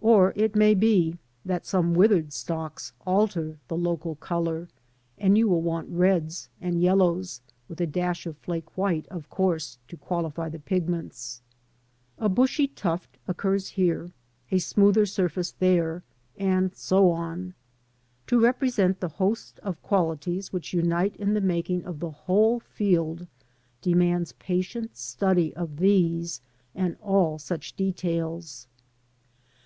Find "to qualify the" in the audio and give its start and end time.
9.88-10.58